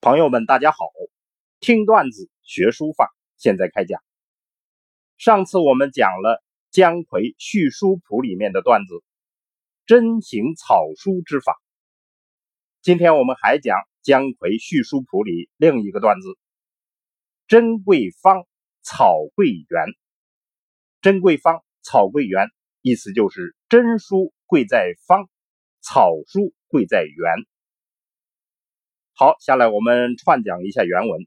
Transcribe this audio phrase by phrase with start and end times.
[0.00, 0.86] 朋友们，大家好！
[1.58, 4.00] 听段子学书法，现在开讲。
[5.16, 6.40] 上次我们讲了
[6.70, 9.02] 姜夔续书谱里面的段子
[9.86, 11.60] “真行草书之法”，
[12.80, 16.38] 今天我们还讲姜夔续书谱里另一个段子
[17.48, 18.46] “珍贵方，
[18.82, 19.84] 草贵圆”。
[21.02, 22.46] 珍贵方，草贵圆，
[22.82, 25.28] 意思就是真书贵在方，
[25.80, 27.34] 草书贵在圆。
[29.20, 31.26] 好，下来我们串讲一下原文。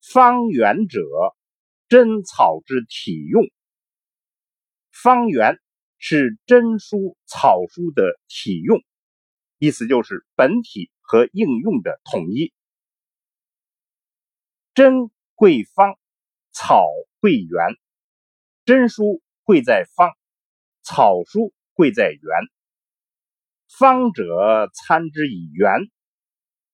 [0.00, 1.00] 方圆者，
[1.88, 3.42] 真草之体用。
[4.92, 5.58] 方圆
[5.98, 8.80] 是真书草书的体用，
[9.58, 12.52] 意思就是本体和应用的统一。
[14.74, 15.98] 真贵方，
[16.52, 16.86] 草
[17.18, 17.74] 贵圆。
[18.64, 20.12] 真书贵在方，
[20.82, 22.22] 草书贵在圆。
[23.66, 25.90] 方者参之以圆。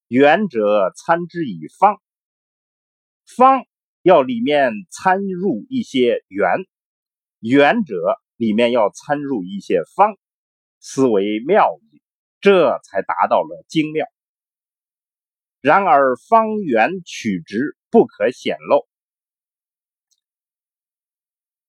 [0.09, 2.01] 圆者参之以方，
[3.27, 3.67] 方
[4.01, 6.48] 要里面参入一些圆，
[7.41, 7.95] 圆者
[8.36, 10.17] 里面要参入一些方，
[10.81, 12.01] 思维妙矣，
[12.41, 14.06] 这才达到了精妙。
[15.61, 18.89] 然而方圆曲直不可显露，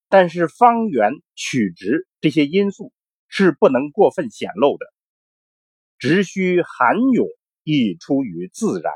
[0.08, 2.90] 但是方圆曲直这些因素
[3.28, 4.86] 是不能过分显露的，
[5.98, 7.28] 只需含涌。
[7.62, 8.92] 亦出于自然，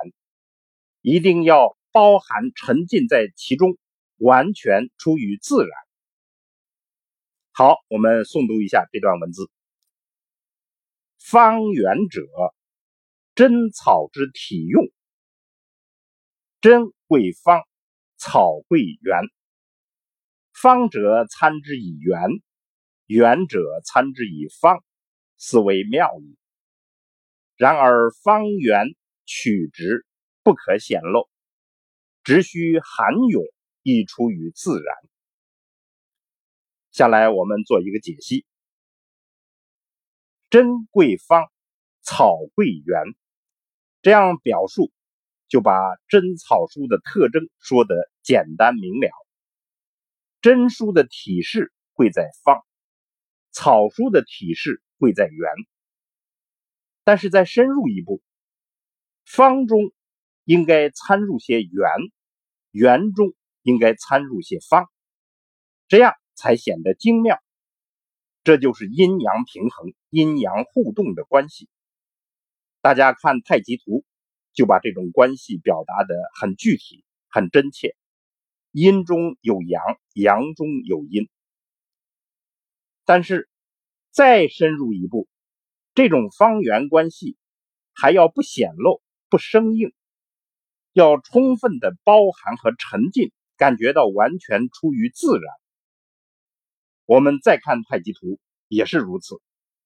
[1.01, 3.77] 一定要包含沉浸在其中，
[4.17, 5.71] 完全出于自然。
[7.53, 9.49] 好，我们诵读一下这段文字：
[11.19, 12.23] 方圆者，
[13.35, 14.85] 真草之体用。
[16.61, 17.63] 真贵方，
[18.17, 19.21] 草贵圆。
[20.53, 22.21] 方者参之以圆，
[23.07, 24.83] 圆者参之以方，
[25.37, 26.39] 斯为妙矣。
[27.57, 28.85] 然而方圆
[29.27, 30.05] 曲直
[30.43, 31.29] 不可显露，
[32.25, 33.45] 只需含涌，
[33.83, 34.97] 亦出于自然。
[36.91, 38.45] 下来我们做一个解析：
[40.51, 41.45] 真贵方，
[42.03, 43.03] 草贵圆，
[44.03, 44.93] 这样表述
[45.47, 45.73] 就把
[46.09, 49.11] 真草书的特征说得简单明了。
[50.41, 52.65] 真书的体式贵在方，
[53.53, 55.53] 草书的体式贵在圆。
[57.05, 58.23] 但是再深入一步，
[59.25, 59.93] 方中
[60.45, 61.91] 应该参入些圆，
[62.71, 64.89] 圆中应该参入些方，
[65.87, 67.39] 这样才显得精妙。
[68.43, 71.69] 这就是阴阳平衡、阴阳互动的关系。
[72.81, 74.05] 大家看太极图，
[74.53, 77.97] 就把这种关系表达的很具体、很真切。
[78.71, 79.83] 阴中有阳，
[80.15, 81.29] 阳中有阴。
[83.07, 83.49] 但是
[84.11, 85.29] 再深入一步。
[85.95, 87.37] 这种方圆关系
[87.93, 89.93] 还要不显露、不生硬，
[90.93, 95.43] 要充分的包含和沉浸，感觉到完全出于自然。
[97.05, 99.37] 我们再看太极图也是如此，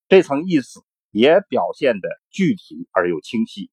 [0.08, 0.80] 这层意思
[1.10, 3.70] 也表现的具体而又清晰。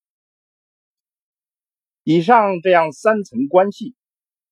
[2.04, 3.96] 以上这样三层关系，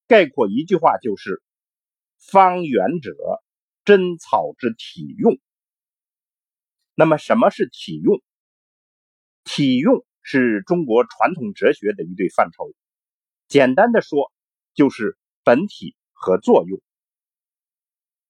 [0.07, 1.43] 概括一句话就是：
[2.17, 3.13] 方圆者，
[3.83, 5.37] 真草之体用。
[6.95, 8.21] 那么什么是体用？
[9.43, 12.71] 体用是中国传统哲学的一对范畴。
[13.47, 14.31] 简单的说，
[14.73, 16.81] 就是本体和作用。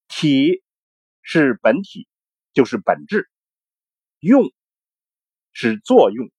[0.08, 0.64] 体
[1.22, 2.08] 是本体，
[2.54, 3.24] 就是本质；
[4.20, 4.52] 用
[5.52, 6.32] 是作用，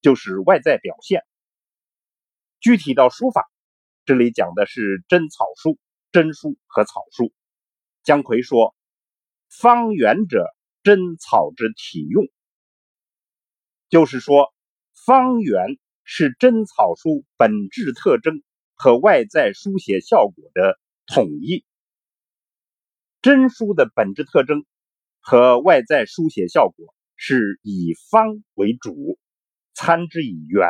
[0.00, 1.22] 就是外在表现。
[2.60, 3.50] 具体到书法，
[4.04, 5.78] 这里讲的是真草书、
[6.12, 7.32] 真书和草书。
[8.04, 8.76] 姜夔说
[9.50, 10.46] ：“方圆者。”
[10.84, 12.28] 真草之体用，
[13.88, 14.52] 就是说，
[15.06, 18.42] 方圆是真草书本质特征
[18.74, 21.64] 和外在书写效果的统一。
[23.22, 24.66] 真书的本质特征
[25.20, 29.18] 和外在书写效果是以方为主，
[29.72, 30.68] 参之以圆；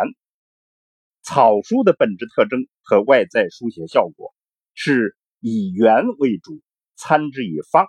[1.23, 4.33] 草书的本质特征和外在书写效果
[4.75, 6.63] 是以圆为主，
[6.95, 7.89] 参之以方。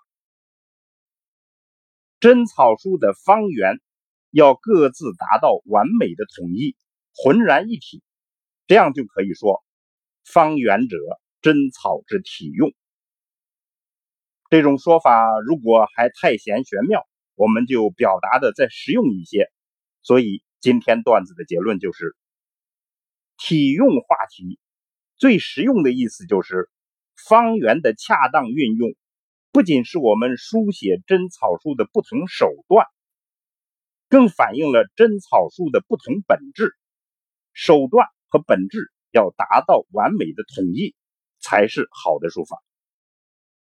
[2.26, 3.80] 真草书的方圆
[4.32, 6.76] 要各自达到完美的统一，
[7.14, 8.02] 浑然一体，
[8.66, 9.64] 这样就可以说
[10.24, 10.98] 方圆者
[11.44, 12.74] 真草之体用。
[14.50, 19.52] 这种说法如果还太显玄妙，我们就表达的再实用一些。
[20.02, 22.16] 所以今天段子的结论就是：
[23.38, 24.58] 体用话题
[25.16, 26.72] 最实用的意思就是
[27.30, 28.96] 方圆的恰当运用。
[29.56, 32.86] 不仅是我们书写真草书的不同手段，
[34.10, 36.76] 更反映了真草书的不同本质。
[37.54, 40.94] 手段和本质要达到完美的统一，
[41.40, 42.62] 才是好的书法。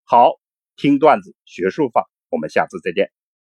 [0.06, 0.40] 好，
[0.76, 3.12] 听段子学书法，我们下次再见。